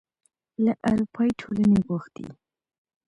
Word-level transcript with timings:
له 0.63 0.73
اروپايي 0.91 1.31
ټولنې 1.39 1.79
غوښتي 1.87 2.27